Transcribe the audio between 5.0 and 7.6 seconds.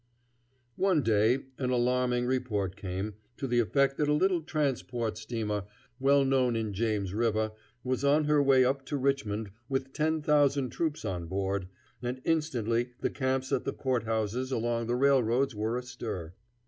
steamer, well known in James River,